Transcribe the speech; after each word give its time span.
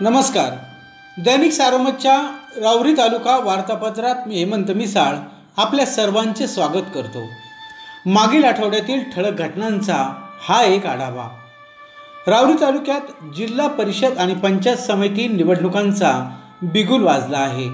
नमस्कार. 0.00 0.52
दैनिक 1.22 1.52
सारोमतच्या 1.52 2.16
रावरी 2.56 2.92
तालुका 2.92 3.36
वार्तापत्रात 3.36 4.14
मी 4.26 4.34
हेमंत 4.36 4.70
मिसाळ 4.70 5.14
आपल्या 5.56 5.86
सर्वांचे 5.86 6.46
स्वागत 6.46 6.84
करतो. 6.94 7.18
मागील 8.06 8.44
आठवड्यातील 8.44 9.00
ठळक 9.16 9.32
घटनांचा 9.32 10.26
हा 10.40 10.62
एक 10.62 10.86
आढावा. 10.86 11.28
रावरी 12.26 12.52
तालुक्यात 12.60 13.34
जिल्हा 13.36 13.66
परिषद 13.66 14.18
आणि 14.18 14.34
पंचायत 14.34 14.76
समिती 14.76 15.28
निवडणुकांचा 15.28 16.36
बिगुल 16.62 17.02
वाजला 17.02 17.38
आहे. 17.38 17.68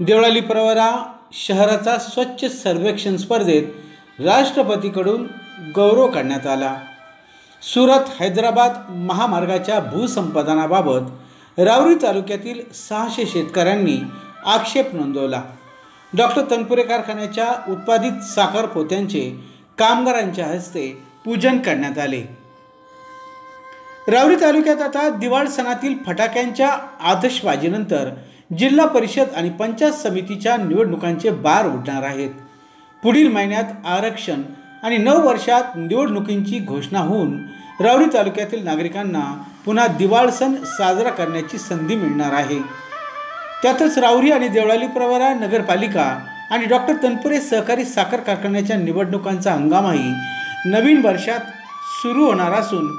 देवळाली 0.00 0.40
प्रवरा 0.40 0.96
शहराचा 1.32 1.98
स्वच्छ 1.98 2.44
सर्वेक्षण 2.44 3.16
स्पर्धेत 3.16 3.62
राष्ट्रपतीकडून 4.20 5.26
गौरव 5.76 6.06
करण्यात 6.06 6.46
आला. 6.46 6.76
सुरत 7.62 8.22
हैदराबाद 8.22 8.72
महामार्गाच्या 8.90 9.80
भूसंपादनाबाबत 9.80 11.00
रावरी 11.58 11.94
तालुक्यातील 11.94 12.60
सहाशे 12.72 13.26
शेतकऱ्यांनी 13.26 13.96
आक्षेप 14.46 14.94
नोंदवला. 14.94 15.42
डॉक्टर 16.16 16.42
तनपुरे 16.50 16.82
कारखान्याच्या 16.82 17.52
उत्पादित 17.68 18.22
साखर 18.22 18.66
पोत्यांचे 18.66 19.44
कामगारांच्या 19.78 20.46
हस्ते 20.46 21.02
पूजन 21.24 21.58
करण्यात 21.58 21.98
आले. 21.98 22.22
रावरी 24.08 24.36
तालुक्यात 24.36 24.82
आता 24.82 25.08
दिवाळ 25.08 25.46
सणातील 25.46 25.94
फटाक्यांच्या 26.06 26.68
आतषबाजीनंतर 27.00 28.10
जिल्हा 28.58 28.86
परिषद 28.86 29.34
आणि 29.36 29.50
पंचायत 29.50 29.92
समितीच्या 29.92 30.56
निवडणुकांचे 30.56 31.30
बार 31.30 31.66
उडणार 31.66 32.02
आहेत. 32.02 32.30
पुढील 33.02 33.32
महिन्यात 33.32 33.86
आरक्षण 33.86 34.42
आणि 34.82 34.98
नऊ 34.98 35.20
वर्षात 35.20 35.62
निवडणुकींची 35.76 36.58
घोषणा 36.58 36.98
होऊन 36.98 37.36
राऊरी 37.80 38.04
तालुक्यातील 38.14 38.64
नागरिकांना 38.64 39.20
पुन्हा 39.64 39.86
दिवाळ 39.86 40.30
सण 40.30 40.54
साजरा 40.64 41.10
करण्याची 41.10 41.58
संधी 41.58 41.96
मिळणार 41.96 42.32
आहे. 42.32 42.58
त्यातच 43.62 43.98
राऊरी 43.98 44.30
आणि 44.30 44.48
देवळाली 44.48 44.86
प्रवरा 44.86 45.32
नगरपालिका 45.34 46.18
आणि 46.50 46.64
डॉक्टर 46.64 46.94
तनपुरे 47.02 47.40
सहकारी 47.40 47.84
साखर 47.84 48.20
कारखान्याच्या 48.20 48.76
निवडणुकांचा 48.76 49.52
हंगामही 49.52 50.12
नवीन 50.66 51.00
वर्षात 51.04 51.40
सुरू 52.02 52.26
होणार 52.26 52.52
असून 52.52 52.90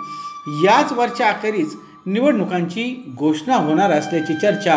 याच 0.66 0.92
वर्षा 0.92 1.28
अखेरीस 1.30 1.76
निवडणुकांची 2.06 3.14
घोषणा 3.16 3.56
होणार 3.56 3.92
असल्याची 3.92 4.34
चर्चा 4.34 4.76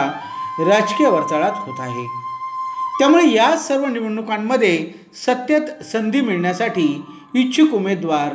राजकीय 0.69 1.09
वर्तुळात 1.09 1.53
होत 1.55 1.81
आहे. 1.81 2.07
त्यामुळे 2.99 3.29
या 3.33 3.57
सर्व 3.57 3.87
निवडणुकांमध्ये 3.87 4.91
सत्तेत 5.27 5.85
संधी 5.93 6.21
मिळण्यासाठी 6.21 7.05
इच्छुक 7.35 7.75
उमेदवार 7.75 8.35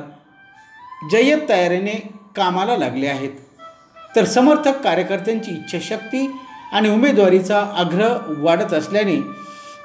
जय्यत 1.02 1.38
तयारीने 1.50 1.94
कामाला 2.36 2.78
लागले 2.78 3.08
आहेत. 3.08 3.32
तर 4.16 4.26
समर्थक 4.26 4.82
कार्यकर्त्यांची 4.84 5.52
इच्छाशक्ती 5.52 6.32
आणि 6.72 6.90
उमेदवारीचा 6.90 7.60
आग्रह 7.78 8.18
वाढत 8.44 8.74
असल्याने 8.74 9.16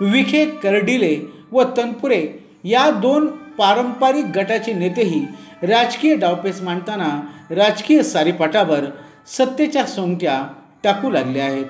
विखे 0.01 0.45
कर्डिले 0.47 1.17
व 1.53 1.63
तनपुरे 1.77 2.27
या 2.65 2.91
दोन 2.91 3.27
पारंपरिक 3.59 4.25
गटाचे 4.25 4.73
नेतेही 4.73 5.27
राजकीय 5.63 6.17
डावपेच 6.17 6.63
मांडताना 6.63 7.09
राजकीय 7.51 8.03
सारीपाटावर 8.03 8.85
सत्तेच्या 9.27 9.87
सोंगट्या 9.87 10.49
टाकू 10.85 11.11
लागले 11.11 11.41
आहेत. 11.41 11.67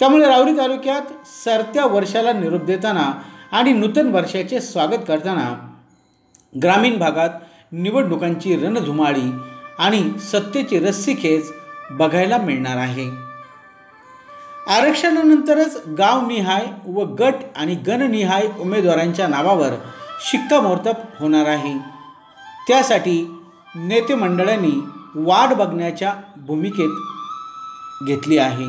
त्यामुळे 0.00 0.26
राऊरी 0.26 0.56
तालुक्यात 0.58 1.02
सरत्या 1.44 1.86
वर्षाला 1.86 2.32
निरोप 2.32 2.64
देताना 2.64 3.10
आणि 3.52 3.72
नूतन 3.72 4.10
वर्षाचे 4.10 4.60
स्वागत 4.60 5.04
करताना 5.08 5.54
ग्रामीण 6.62 6.98
भागात 6.98 7.30
निवडणुकांची 7.72 8.56
रणधुमाळी 8.56 9.32
आणि 9.78 10.10
सत्तेची 10.18 10.78
रस्सीखेच 10.78 11.52
बघायला 11.90 12.38
मिळणार 12.38 12.76
आहे. 12.76 13.10
आरक्षणानंतरच 14.68 15.86
गावनिहाय 15.98 16.66
व 16.86 17.04
गट 17.04 17.34
आणि 17.56 17.74
गणनिहाय 17.74 18.48
उमेदवारांच्या 18.60 19.28
नावावर 19.28 19.70
शिक्कामोर्तब 20.20 20.92
होणार 21.20 21.46
आहे. 21.46 21.78
त्यासाठी 22.68 23.36
नेते 23.74 24.14
मंडळांनी 24.14 24.82
वाट 25.14 25.48
बघण्याच्या 25.48 26.14
भूमिकेत 26.36 26.90
घेतली 28.06 28.38
आहे. 28.38 28.66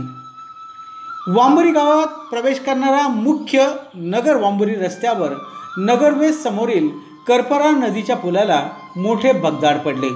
वांबोरी 1.27 1.71
गावात 1.71 2.07
प्रवेश 2.29 2.59
करणारा 2.59 3.07
मुख्य 3.07 3.67
नगर 3.95 4.35
वांबोरी 4.35 4.75
रस्त्यावर 4.75 5.29
नगरवेस 5.77 6.43
समोरील 6.43 7.10
करपरा 7.27 7.69
नदीच्या 7.71 8.15
पुलाला 8.15 8.69
मोठे 8.97 9.31
भगदाड 9.31 9.77
पडले. 9.77 10.09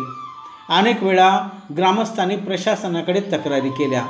अनेक 0.69 1.03
वेळा 1.03 1.47
ग्रामस्थांनी 1.77 2.35
प्रशासनाकडे 2.35 3.19
तक्रारी 3.19 3.69
केल्या. 3.69 4.03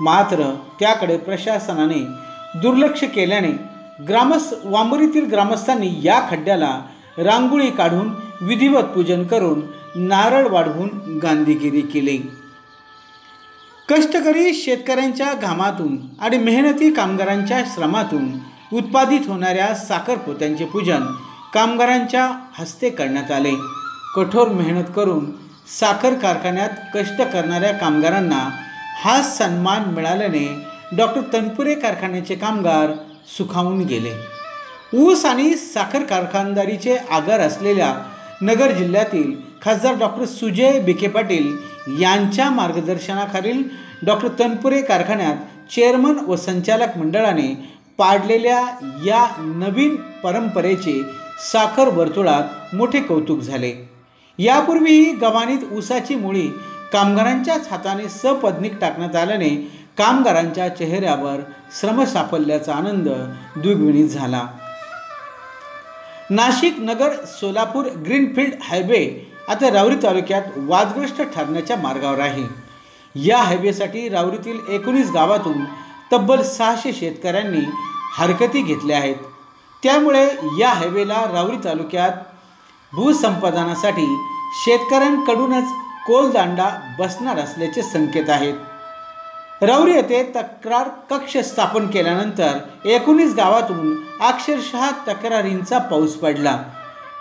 मात्र 0.00 0.54
त्याकडे 0.80 1.16
प्रशासनाने 1.16 2.04
दुर्लक्ष 2.60 3.04
केल्याने 3.04 3.52
ग्रामस्थ 4.08 4.54
वांबरीतील 4.64 5.26
ग्रामस्थांनी 5.26 5.90
या 6.02 6.20
खड्ड्याला 6.30 6.80
रांगोळी 7.18 7.70
काढून 7.70 8.10
विधिवत 8.40 8.82
पूजन 8.82 9.24
करून 9.24 9.62
नारळ 9.94 10.46
वाढवून 10.46 11.18
गांधीगिरी 11.22 11.80
केली. 11.80 12.16
कष्टकरी 13.88 14.54
शेतकऱ्यांच्या 14.54 15.32
घामातून 15.34 15.98
आणि 16.20 16.38
मेहनती 16.38 16.92
कामगारांच्या 16.92 17.62
श्रमातून 17.74 18.28
उत्पादित 18.72 19.20
होणाऱ्या 19.28 19.74
साखरपोत्यांचे 19.74 20.64
पूजन 20.64 21.02
कामगारांच्या 21.54 22.26
हस्ते 22.58 22.90
करण्यात 22.90 23.30
आले. 23.30 23.52
कठोर 24.16 24.48
मेहनत 24.48 24.84
करून 24.96 25.24
साखर 25.80 26.14
कारखान्यात 26.14 26.68
कष्ट 26.94 27.20
करणाऱ्या 27.22 27.72
कामगारांना 27.72 28.48
हा 29.02 29.20
सन्मान 29.22 29.84
मिळाल्याने 29.94 30.46
डॉक्टर 30.96 31.20
तनपुरे 31.32 31.74
कारखान्याचे 31.74 32.34
कामगार 32.34 32.92
सुखावून 33.38 33.80
गेले. 33.80 34.12
ऊस 34.94 35.24
आणि 35.24 35.54
साखर 35.56 36.02
कारखानदारीचे 36.02 36.96
आगार 37.10 37.40
असलेल्या 37.40 37.94
नगर 38.42 38.70
जिल्ह्यातील 38.70 39.32
खासदार 39.62 39.94
डॉक्टर 39.94 40.24
सुजय 40.24 40.78
बिखे 40.80 41.08
पाटील 41.08 41.56
यांच्या 42.00 42.50
मार्गदर्शनाखालील 42.50 43.62
डॉक्टर 44.06 44.28
तनपुरे 44.38 44.80
कारखान्यात 44.82 45.70
चेअरमन 45.72 46.18
व 46.26 46.36
संचालक 46.36 46.96
मंडळाने 46.98 47.48
पाडलेल्या 47.98 48.60
या 49.04 49.24
नवीन 49.38 49.96
परंपरेचे 50.22 51.00
साखर 51.50 51.88
वर्तुळात 51.88 52.74
मोठे 52.74 53.00
कौतुक 53.00 53.40
झाले. 53.40 53.88
यापूर्वीही 54.38 55.12
गव्हाणीत 55.12 55.58
ऊसाची 55.72 56.14
मुळी 56.14 56.48
कामगारांच्याच 56.92 57.68
हाताने 57.70 58.08
सपत्नीक 58.08 58.78
टाकण्यात 58.80 59.16
आल्याने 59.16 59.48
कामगारांच्या 59.98 60.68
चेहऱ्यावर 60.68 61.40
श्रमसाफल्याचा 61.80 62.74
आनंद 62.74 63.08
द्विगुणित 63.56 64.08
झाला. 64.08 64.46
नाशिक 66.30 66.76
नगर 66.78 67.24
सोलापूर 67.24 67.86
ग्रीनफील्ड 67.86 68.54
हायवे 68.62 69.32
आता 69.48 69.70
रावरी 69.70 69.96
तालुक्यात 70.02 70.42
वादग्रस्त 70.56 71.22
ठरण्याच्या 71.22 71.76
मार्गावर 71.76 72.20
आहे. 72.20 72.44
या 73.14 73.38
हायवेसाठी 73.38 74.08
रावरीतील 74.08 74.58
एकोणीस 74.68 75.10
गावातून 75.10 75.64
तब्बल 76.12 76.42
सहाशे 76.42 76.92
शेतकऱ्यांनी 76.92 77.64
हरकती 78.14 78.62
घेतल्या 78.62 78.98
आहेत. 78.98 79.16
त्यामुळे 79.82 80.28
या 80.58 80.68
हायवेला 80.68 81.24
राऊरी 81.32 81.56
तालुक्यात 81.64 82.12
भूसंपादनासाठी 82.92 84.06
शेतकऱ्यांकडूनच 84.64 85.72
कोलदांडा 86.06 86.68
बसणार 86.98 87.38
असल्याचे 87.38 87.82
संकेत 87.82 88.30
आहेत. 88.30 88.54
रावरी 89.62 89.92
येथे 89.92 90.22
तक्रार 90.36 90.88
कक्ष 91.10 91.36
स्थापन 91.36 91.86
केल्यानंतर 91.86 92.58
एकोणीस 92.84 93.34
गावातून 93.34 93.94
अक्षरशः 94.20 94.90
तक्रारींचा 95.08 95.78
पाऊस 95.78 96.14
पडला. 96.14 96.62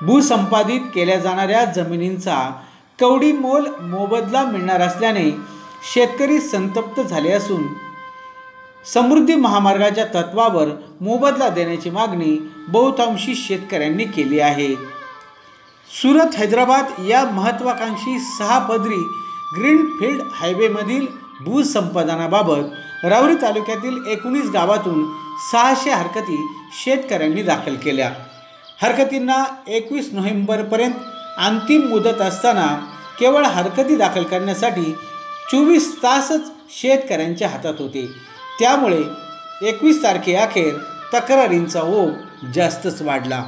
भूसंपादित 0.02 0.82
केल्या 0.96 1.18
जाणाऱ्या 1.20 1.66
जमिनींचा 1.66 2.62
कवडी 3.00 3.32
मोल 3.32 3.68
मोबदला 3.82 4.44
मिळणार 4.44 4.82
असल्याने 4.82 5.32
शेतकरी 5.94 6.40
संतप्त 6.40 7.02
झाले 7.02 7.32
असून 7.32 7.64
समृद्धी 8.86 9.36
महामार्गाच्या 9.36 10.06
तत्वावर 10.06 10.68
मोबदला 11.02 11.50
देण्याची 11.50 11.90
मागणी 11.90 12.38
बहुतांशी 12.68 13.36
शेतकऱ्यांनी 13.36 14.04
केली 14.04 14.40
आहे. 14.40 14.76
सुरत 16.02 16.36
हैदराबाद 16.36 17.08
या 17.08 17.24
महत्त्वाकांक्षी 17.26 18.20
सहा 18.20 18.60
पदरी 18.60 19.02
ग्रीनफील्ड 19.58 20.22
हायवेमधील 20.34 21.06
भूसंपादनाबाबत 21.42 23.06
रावरी 23.06 23.36
तालुक्यातील 23.42 23.98
एकोणीस 24.08 24.50
गावातून 24.50 25.06
सहाशे 25.52 25.90
हरकती 25.90 26.48
शेतकऱ्यांनी 26.84 27.44
दाखल 27.44 27.76
केल्या. 27.76 28.12
हरकतींना 28.82 29.44
एकवीस 29.68 30.10
नोव्हेंबरपर्यंत 30.14 30.94
अंतिम 31.38 31.82
मुदत 31.82 32.22
असताना 32.22 32.68
केवळ 33.20 33.46
हरकती 33.46 33.96
दाखल 33.96 34.24
करण्यासाठी 34.24 34.92
चोवीस 35.52 35.96
तासच 36.04 36.52
शेतकऱ्यांच्या 36.70 37.50
हातात 37.50 37.74
होते. 37.80 38.31
त्यामुळे 38.62 39.02
एकवीस 39.68 40.04
तारखे 40.04 40.36
अखेर 40.36 40.74
तक्रारींचा 41.14 41.82
ओघ 41.82 42.10
जास्तच 42.54 43.02
वाढला. 43.02 43.44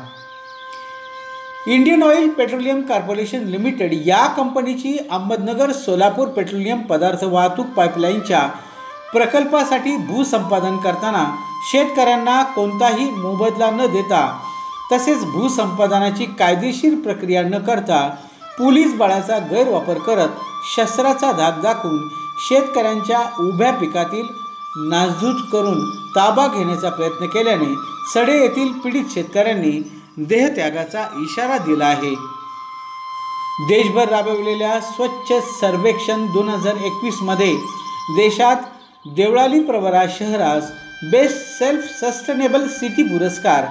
Indian 1.67 2.03
Oil 2.03 2.29
Petroleum 2.29 2.81
Corporation 2.81 3.43
Limited 3.43 3.93
या 4.05 4.25
कंपनीची 4.27 4.97
अहमदनगर 5.11 5.71
सोलापूर 5.71 6.27
पेट्रोलियम 6.27 6.81
पदार्थ 6.81 7.23
वाहतूक 7.23 7.65
पाईपलाईनच्या 7.65 8.39
प्रकल्पासाठी 9.13 9.95
भूसंपादन 9.97 10.77
करताना 10.77 11.23
शेतकऱ्यांना 11.71 12.43
कोणताही 12.43 13.09
मोबदला 13.09 13.69
न 13.69 13.85
देता 13.85 14.39
तसेच 14.91 15.23
भूसंपादनाची 15.23 16.25
कायदेशीर 16.39 16.95
प्रक्रिया 16.95 17.43
न 17.43 17.59
करता 17.59 18.07
पोलीस 18.57 18.95
बळाचा 18.95 19.37
गैरवापर 19.37 19.97
करत 19.97 20.29
शस्त्राचा 20.75 21.31
धाक 21.31 21.61
दाखवून 21.61 22.07
शेतकऱ्यांच्या 22.39 23.19
उभ्या 23.39 23.71
पिकातील 23.73 24.42
नासधूस 24.75 25.41
करून 25.51 25.83
ताबा 26.15 26.47
घेण्याचा 26.47 26.89
प्रयत्न 26.89 27.25
केल्याने 27.25 27.73
सडे 28.13 28.37
येथील 28.41 28.71
पीडित 28.79 29.03
शेतकऱ्यांनी 29.13 29.71
देहत्यागाचा 30.17 31.03
इशारा 31.21 31.57
दिला 31.57 31.85
आहे. 31.85 32.13
देशभर 33.67 34.09
राबवलेल्या 34.09 34.79
स्वच्छ 34.81 35.33
सर्वेक्षण 35.59 36.25
दोन 36.25 36.49
हजार 36.49 36.75
एकवीसमध्ये 36.75 37.53
देशात 38.17 38.55
देवळाली 39.15 39.59
प्रवरा 39.59 40.03
शहरास 40.09 40.71
बेस्ट 41.11 41.37
सेल्फ 41.59 41.83
सस्टेनेबल 41.99 42.67
सिटी 42.67 43.03
पुरस्कार 43.03 43.65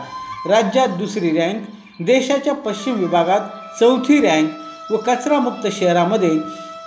राज्यात 0.49 0.89
दुसरी 0.89 1.31
रँक 1.31 2.03
देशाच्या 2.05 2.55
पश्चिम 2.55 2.95
विभागात 2.95 3.41
चौथी 3.81 4.21
रँक 4.21 4.93
व 4.93 4.97
कचरामुक्त 4.97 5.67
शहरामध्ये 5.73 6.39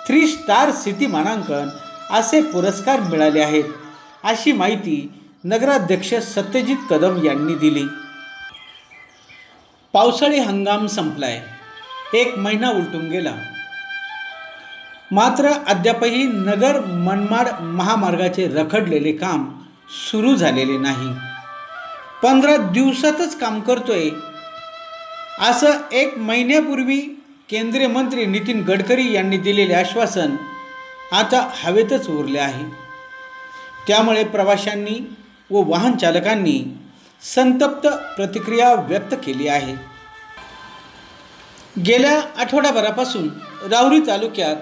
थ्री 0.08 0.28
स्टार 0.28 0.72
सिटी 0.72 1.08
मानांकन 1.08 1.70
असे 2.12 2.42
पुरस्कार 2.42 3.00
मिळाले 3.00 3.42
आहेत. 3.42 3.64
अशी 4.26 4.52
माहिती 4.52 5.14
नगराध्यक्ष 5.44 6.14
सत्यजित 6.14 6.76
कदम 6.90 7.26
यांनी 7.26 7.56
दिली. 7.56 7.84
पावसाळी 9.94 10.40
हंगाम 10.40 10.88
संपलाय. 10.88 11.42
एक 12.14 12.38
महिना 12.38 12.70
उलटून 12.70 13.10
गेला. 13.10 13.36
मात्र 15.12 15.50
अद्यापही 15.68 16.24
नगर 16.24 16.80
मनमाड 16.80 17.62
महामार्गाचे 17.62 18.48
रखडलेले 18.48 19.12
काम 19.12 19.60
सुरू 20.12 20.36
झालेले 20.36 20.78
नाही. 20.78 21.10
पंधरा 22.24 22.58
दिवसातच 22.58 23.40
काम 23.40 23.62
करतोय. 23.62 24.10
असं 25.42 25.72
एक 25.92 26.18
महिन्यापूर्वी 26.18 26.98
केंद्रीय 27.50 27.88
मंत्री 27.88 28.26
नितीन 28.26 28.64
गडकरी 28.64 29.14
यांनी 29.14 29.38
दिलेले 29.38 29.74
आश्वासन 29.74 30.36
आता 31.12 31.52
हवेतच 31.64 32.10
उरले 32.10 32.40
आहे. 32.40 32.85
त्यामुळे 33.88 34.24
प्रवाशांनी 34.24 35.16
व 35.52 35.72
वाहन 35.72 35.98
चालकांनी 35.98 36.78
संतप्त 37.36 37.88
प्रतिक्रिया 37.88 38.74
व्यक्त 38.74 39.16
केली 39.26 39.48
आहे. 39.48 39.76
गेल्या 41.82 42.22
आठवडाभरापासून 42.38 43.30
राहुरी 43.72 44.00
तालुक्यात 44.00 44.56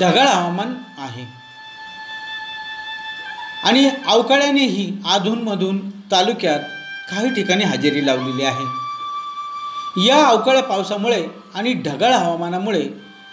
ढगाळ 0.00 0.26
हवामान 0.26 0.74
आहे. 0.98 1.24
आणि 3.64 3.90
अवकाळ्यानेही 4.06 4.98
अधूनमधून 5.06 5.90
तालुक्यात 5.90 6.60
काही 7.10 7.34
ठिकाणी 7.34 7.64
हजेरी 7.64 8.06
लावलेली 8.06 8.42
आहे. 8.42 8.82
या 10.06 10.26
अवकाळ्या 10.26 10.62
पावसामुळे 10.62 11.26
आणि 11.54 11.72
ढगाळ 11.72 12.12
हवामानामुळे 12.12 12.88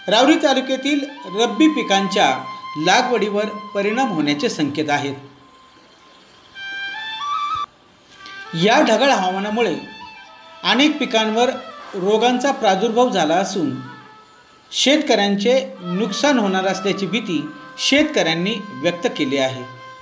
रावरी 0.08 0.36
तालुक्यातील 0.36 1.00
रब्बी 1.40 1.68
पिकांच्या 1.68 2.44
लागवडीवर 2.76 3.44
परिणाम 3.44 4.08
होण्याचे 4.08 4.48
संकेत 4.48 4.90
आहेत. 4.90 5.14
या 8.54 8.80
ढगाळ 8.80 9.10
हवामानामुळे 9.10 9.76
अनेक 10.64 10.98
पिकांवर 10.98 11.50
रोगांचा 11.94 12.50
प्रादुर्भाव 12.50 13.10
झाला 13.10 13.34
असून 13.34 13.80
शेतकऱ्यांचे 14.72 15.72
नुकसान 15.80 16.38
होणार 16.38 16.66
असल्याची 16.66 17.06
भीती 17.06 17.48
शेतकऱ्यांनी 17.78 18.56
व्यक्त 18.68 19.06
केली 19.16 19.36
आहे. 19.38 19.79